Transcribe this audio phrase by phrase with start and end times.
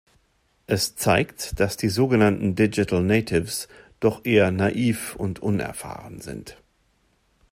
[0.65, 3.67] Es zeigt, dass die sogenannten Digital Natives
[3.99, 6.57] doch eher naiv und unerfahren sind.